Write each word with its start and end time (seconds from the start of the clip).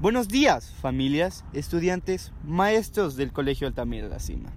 Buenos 0.00 0.28
días, 0.28 0.70
familias, 0.80 1.44
estudiantes, 1.52 2.32
maestros 2.42 3.14
del 3.16 3.30
Colegio 3.30 3.66
Altamira 3.66 4.08
La 4.08 4.20
Cima. 4.20 4.50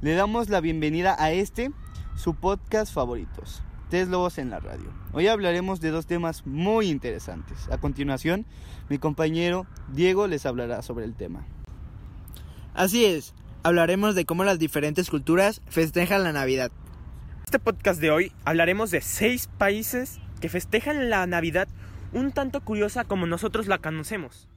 Le 0.00 0.14
damos 0.14 0.48
la 0.48 0.60
bienvenida 0.60 1.16
a 1.18 1.32
este, 1.32 1.72
su 2.14 2.34
podcast 2.34 2.94
favoritos, 2.94 3.62
Tres 3.90 4.08
Lobos 4.08 4.38
en 4.38 4.50
la 4.50 4.60
Radio. 4.60 4.92
Hoy 5.12 5.26
hablaremos 5.26 5.80
de 5.80 5.90
dos 5.90 6.06
temas 6.06 6.46
muy 6.46 6.88
interesantes. 6.88 7.68
A 7.70 7.78
continuación, 7.78 8.46
mi 8.88 8.98
compañero 8.98 9.66
Diego 9.92 10.28
les 10.28 10.46
hablará 10.46 10.82
sobre 10.82 11.04
el 11.04 11.14
tema. 11.14 11.46
Así 12.72 13.04
es, 13.04 13.34
hablaremos 13.62 14.14
de 14.14 14.24
cómo 14.24 14.44
las 14.44 14.58
diferentes 14.58 15.08
culturas 15.08 15.60
festejan 15.68 16.24
la 16.24 16.32
Navidad. 16.32 16.72
En 17.36 17.44
este 17.44 17.58
podcast 17.58 18.00
de 18.00 18.10
hoy 18.10 18.32
hablaremos 18.44 18.90
de 18.90 19.00
seis 19.00 19.48
países 19.58 20.18
que 20.40 20.48
festejan 20.48 21.10
la 21.10 21.26
Navidad 21.26 21.68
un 22.12 22.32
tanto 22.32 22.60
curiosa 22.62 23.04
como 23.04 23.26
nosotros 23.26 23.68
la 23.68 23.78
conocemos. 23.78 24.48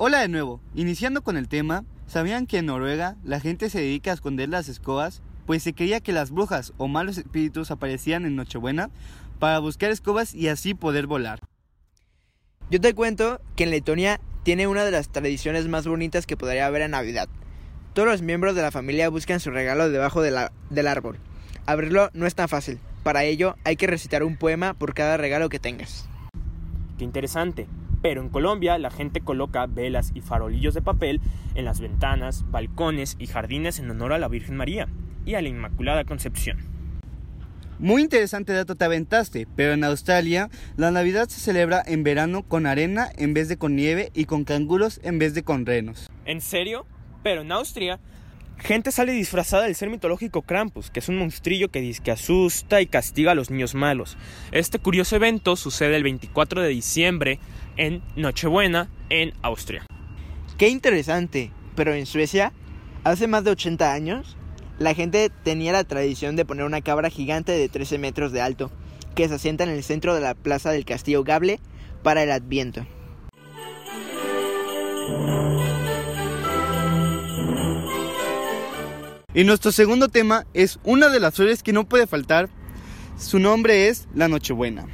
Hola 0.00 0.20
de 0.20 0.28
nuevo, 0.28 0.60
iniciando 0.74 1.22
con 1.22 1.36
el 1.36 1.48
tema, 1.48 1.84
¿sabían 2.06 2.46
que 2.46 2.58
en 2.58 2.66
Noruega 2.66 3.16
la 3.24 3.40
gente 3.40 3.68
se 3.68 3.80
dedica 3.80 4.10
a 4.10 4.14
esconder 4.14 4.48
las 4.48 4.68
escobas? 4.68 5.22
Pues 5.46 5.62
se 5.62 5.74
creía 5.74 6.00
que 6.00 6.12
las 6.12 6.30
brujas 6.30 6.72
o 6.76 6.88
malos 6.88 7.18
espíritus 7.18 7.70
aparecían 7.70 8.24
en 8.24 8.36
Nochebuena 8.36 8.90
para 9.38 9.58
buscar 9.58 9.90
escobas 9.90 10.34
y 10.34 10.48
así 10.48 10.74
poder 10.74 11.06
volar. 11.06 11.40
Yo 12.70 12.82
te 12.82 12.92
cuento 12.92 13.40
que 13.56 13.64
en 13.64 13.70
Letonia 13.70 14.20
tiene 14.42 14.66
una 14.66 14.84
de 14.84 14.90
las 14.90 15.08
tradiciones 15.08 15.66
más 15.68 15.86
bonitas 15.86 16.26
que 16.26 16.36
podría 16.36 16.66
haber 16.66 16.82
en 16.82 16.90
Navidad. 16.90 17.26
Todos 17.94 18.08
los 18.08 18.20
miembros 18.20 18.54
de 18.54 18.60
la 18.60 18.70
familia 18.70 19.08
buscan 19.08 19.40
su 19.40 19.50
regalo 19.50 19.88
debajo 19.88 20.20
del 20.20 20.86
árbol. 20.86 21.16
Abrirlo 21.64 22.10
no 22.12 22.26
es 22.26 22.34
tan 22.34 22.46
fácil. 22.46 22.78
Para 23.04 23.24
ello 23.24 23.56
hay 23.64 23.76
que 23.76 23.86
recitar 23.86 24.22
un 24.22 24.36
poema 24.36 24.74
por 24.74 24.92
cada 24.92 25.16
regalo 25.16 25.48
que 25.48 25.58
tengas. 25.58 26.10
Qué 26.98 27.04
interesante. 27.04 27.66
Pero 28.02 28.20
en 28.20 28.28
Colombia 28.28 28.76
la 28.76 28.90
gente 28.90 29.22
coloca 29.22 29.64
velas 29.64 30.10
y 30.14 30.20
farolillos 30.20 30.74
de 30.74 30.82
papel 30.82 31.22
en 31.54 31.64
las 31.64 31.80
ventanas, 31.80 32.44
balcones 32.50 33.16
y 33.18 33.28
jardines 33.28 33.78
en 33.78 33.90
honor 33.90 34.12
a 34.12 34.18
la 34.18 34.28
Virgen 34.28 34.56
María 34.56 34.88
y 35.24 35.36
a 35.36 35.40
la 35.40 35.48
Inmaculada 35.48 36.04
Concepción. 36.04 36.58
Muy 37.78 38.02
interesante 38.02 38.52
dato 38.52 38.74
te 38.74 38.84
aventaste, 38.84 39.46
pero 39.54 39.72
en 39.72 39.84
Australia 39.84 40.50
la 40.76 40.90
Navidad 40.90 41.28
se 41.28 41.40
celebra 41.40 41.82
en 41.86 42.02
verano 42.02 42.42
con 42.42 42.66
arena 42.66 43.08
en 43.16 43.34
vez 43.34 43.48
de 43.48 43.56
con 43.56 43.76
nieve 43.76 44.10
y 44.14 44.24
con 44.24 44.44
canguros 44.44 45.00
en 45.04 45.18
vez 45.18 45.34
de 45.34 45.44
con 45.44 45.64
renos. 45.64 46.10
¿En 46.24 46.40
serio? 46.40 46.86
Pero 47.22 47.42
en 47.42 47.52
Austria 47.52 48.00
Gente 48.58 48.90
sale 48.90 49.12
disfrazada 49.12 49.64
del 49.64 49.76
ser 49.76 49.88
mitológico 49.88 50.42
Krampus, 50.42 50.90
que 50.90 50.98
es 50.98 51.08
un 51.08 51.16
monstrillo 51.16 51.70
que, 51.70 51.94
que 52.02 52.10
asusta 52.10 52.80
y 52.80 52.86
castiga 52.86 53.32
a 53.32 53.34
los 53.36 53.50
niños 53.50 53.74
malos. 53.74 54.16
Este 54.50 54.80
curioso 54.80 55.14
evento 55.14 55.54
sucede 55.54 55.94
el 55.94 56.02
24 56.02 56.60
de 56.60 56.68
diciembre 56.68 57.38
en 57.76 58.02
Nochebuena, 58.16 58.90
en 59.10 59.32
Austria. 59.42 59.86
Qué 60.58 60.68
interesante, 60.68 61.52
pero 61.76 61.94
en 61.94 62.04
Suecia, 62.04 62.52
hace 63.04 63.28
más 63.28 63.44
de 63.44 63.52
80 63.52 63.92
años, 63.92 64.36
la 64.78 64.94
gente 64.94 65.30
tenía 65.42 65.72
la 65.72 65.84
tradición 65.84 66.36
de 66.36 66.44
poner 66.44 66.64
una 66.64 66.80
cabra 66.80 67.10
gigante 67.10 67.52
de 67.52 67.68
13 67.68 67.98
metros 67.98 68.32
de 68.32 68.40
alto, 68.40 68.70
que 69.14 69.28
se 69.28 69.34
asienta 69.34 69.64
en 69.64 69.70
el 69.70 69.82
centro 69.82 70.14
de 70.14 70.20
la 70.20 70.34
plaza 70.34 70.70
del 70.70 70.84
castillo 70.84 71.24
Gable 71.24 71.58
para 72.02 72.22
el 72.22 72.30
Adviento. 72.30 72.86
Y 79.34 79.44
nuestro 79.44 79.72
segundo 79.72 80.08
tema 80.08 80.46
es 80.54 80.78
una 80.84 81.08
de 81.08 81.20
las 81.20 81.34
flores 81.34 81.62
que 81.62 81.72
no 81.72 81.88
puede 81.88 82.06
faltar. 82.06 82.48
Su 83.18 83.38
nombre 83.38 83.88
es 83.88 84.08
la 84.14 84.28
Nochebuena, 84.28 84.86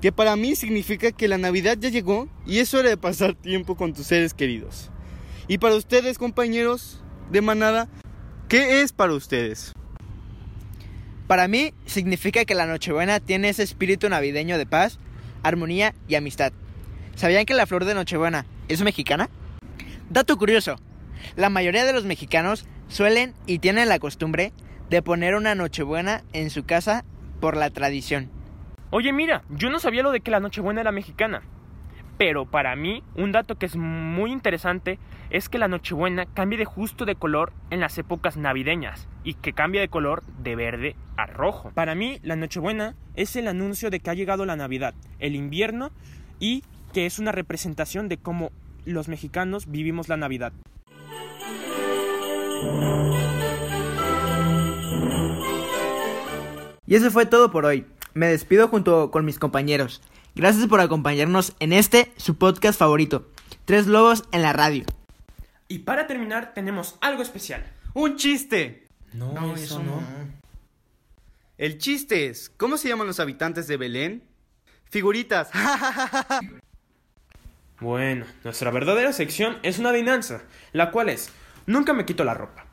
que 0.00 0.10
para 0.10 0.36
mí 0.36 0.56
significa 0.56 1.12
que 1.12 1.28
la 1.28 1.38
Navidad 1.38 1.76
ya 1.78 1.90
llegó 1.90 2.28
y 2.46 2.58
es 2.58 2.72
hora 2.74 2.88
de 2.88 2.96
pasar 2.96 3.34
tiempo 3.34 3.76
con 3.76 3.92
tus 3.92 4.06
seres 4.06 4.34
queridos. 4.34 4.90
Y 5.48 5.58
para 5.58 5.76
ustedes, 5.76 6.18
compañeros 6.18 7.02
de 7.30 7.40
manada, 7.40 7.88
¿qué 8.52 8.82
es 8.82 8.92
para 8.92 9.14
ustedes? 9.14 9.72
Para 11.26 11.48
mí 11.48 11.72
significa 11.86 12.44
que 12.44 12.54
la 12.54 12.66
Nochebuena 12.66 13.18
tiene 13.18 13.48
ese 13.48 13.62
espíritu 13.62 14.10
navideño 14.10 14.58
de 14.58 14.66
paz, 14.66 14.98
armonía 15.42 15.94
y 16.06 16.16
amistad. 16.16 16.52
¿Sabían 17.16 17.46
que 17.46 17.54
la 17.54 17.64
flor 17.64 17.86
de 17.86 17.94
Nochebuena 17.94 18.44
es 18.68 18.82
mexicana? 18.82 19.30
Dato 20.10 20.36
curioso, 20.36 20.76
la 21.34 21.48
mayoría 21.48 21.86
de 21.86 21.94
los 21.94 22.04
mexicanos 22.04 22.66
suelen 22.88 23.32
y 23.46 23.58
tienen 23.58 23.88
la 23.88 23.98
costumbre 23.98 24.52
de 24.90 25.00
poner 25.00 25.34
una 25.34 25.54
Nochebuena 25.54 26.22
en 26.34 26.50
su 26.50 26.66
casa 26.66 27.06
por 27.40 27.56
la 27.56 27.70
tradición. 27.70 28.30
Oye, 28.90 29.14
mira, 29.14 29.44
yo 29.48 29.70
no 29.70 29.80
sabía 29.80 30.02
lo 30.02 30.12
de 30.12 30.20
que 30.20 30.30
la 30.30 30.40
Nochebuena 30.40 30.82
era 30.82 30.92
mexicana. 30.92 31.40
Pero 32.18 32.46
para 32.46 32.76
mí, 32.76 33.02
un 33.16 33.32
dato 33.32 33.56
que 33.56 33.66
es 33.66 33.76
muy 33.76 34.30
interesante 34.30 34.98
es 35.30 35.48
que 35.48 35.58
la 35.58 35.68
Nochebuena 35.68 36.26
cambia 36.26 36.58
de 36.58 36.64
justo 36.64 37.04
de 37.04 37.16
color 37.16 37.52
en 37.70 37.80
las 37.80 37.98
épocas 37.98 38.36
navideñas 38.36 39.08
y 39.24 39.34
que 39.34 39.52
cambia 39.52 39.80
de 39.80 39.88
color 39.88 40.22
de 40.38 40.54
verde 40.54 40.96
a 41.16 41.26
rojo. 41.26 41.72
Para 41.74 41.94
mí, 41.94 42.20
la 42.22 42.36
Nochebuena 42.36 42.94
es 43.16 43.34
el 43.36 43.48
anuncio 43.48 43.90
de 43.90 44.00
que 44.00 44.10
ha 44.10 44.14
llegado 44.14 44.46
la 44.46 44.56
Navidad, 44.56 44.94
el 45.18 45.34
invierno 45.34 45.90
y 46.38 46.64
que 46.92 47.06
es 47.06 47.18
una 47.18 47.32
representación 47.32 48.08
de 48.08 48.18
cómo 48.18 48.52
los 48.84 49.08
mexicanos 49.08 49.70
vivimos 49.70 50.08
la 50.08 50.16
Navidad. 50.16 50.52
Y 56.86 56.94
eso 56.94 57.10
fue 57.10 57.26
todo 57.26 57.50
por 57.50 57.64
hoy. 57.64 57.86
Me 58.12 58.26
despido 58.26 58.68
junto 58.68 59.10
con 59.10 59.24
mis 59.24 59.38
compañeros. 59.38 60.02
Gracias 60.34 60.66
por 60.66 60.80
acompañarnos 60.80 61.54
en 61.60 61.74
este, 61.74 62.10
su 62.16 62.38
podcast 62.38 62.78
favorito, 62.78 63.28
Tres 63.66 63.86
Lobos 63.86 64.24
en 64.32 64.40
la 64.40 64.54
Radio. 64.54 64.84
Y 65.68 65.80
para 65.80 66.06
terminar 66.06 66.54
tenemos 66.54 66.96
algo 67.02 67.22
especial. 67.22 67.70
¡Un 67.92 68.16
chiste! 68.16 68.88
No, 69.12 69.54
eso, 69.54 69.82
no. 69.82 70.02
El 71.58 71.76
chiste 71.76 72.28
es, 72.28 72.48
¿cómo 72.56 72.78
se 72.78 72.88
llaman 72.88 73.06
los 73.06 73.20
habitantes 73.20 73.66
de 73.66 73.76
Belén? 73.76 74.22
Figuritas. 74.88 75.50
bueno, 77.80 78.24
nuestra 78.42 78.70
verdadera 78.70 79.12
sección 79.12 79.58
es 79.62 79.78
una 79.78 79.90
adivinanza, 79.90 80.44
la 80.72 80.90
cual 80.90 81.10
es, 81.10 81.30
nunca 81.66 81.92
me 81.92 82.06
quito 82.06 82.24
la 82.24 82.32
ropa, 82.32 82.64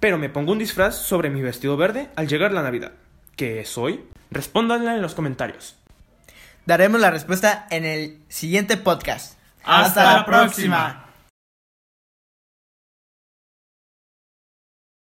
pero 0.00 0.18
me 0.18 0.30
pongo 0.30 0.50
un 0.50 0.58
disfraz 0.58 0.96
sobre 0.96 1.30
mi 1.30 1.42
vestido 1.42 1.76
verde 1.76 2.10
al 2.16 2.26
llegar 2.26 2.52
la 2.52 2.62
Navidad. 2.62 2.92
¿Qué 3.36 3.64
soy? 3.64 4.04
Respóndanla 4.32 4.96
en 4.96 5.02
los 5.02 5.14
comentarios. 5.14 5.76
Daremos 6.66 7.00
la 7.00 7.10
respuesta 7.10 7.66
en 7.70 7.84
el 7.84 8.22
siguiente 8.28 8.76
podcast. 8.76 9.34
Hasta 9.64 10.04
la 10.04 10.26
próxima. 10.26 11.03